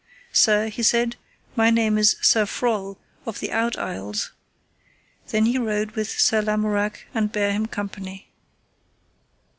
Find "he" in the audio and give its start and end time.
0.69-0.81, 5.45-5.59